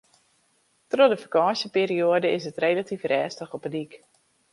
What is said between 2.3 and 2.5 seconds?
is